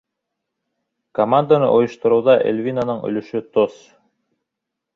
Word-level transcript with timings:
Команданы 1.19 1.67
ойоштороуҙа 1.75 2.37
Эльвинаның 2.53 3.05
өлөшө 3.11 3.45
тос. 3.59 3.79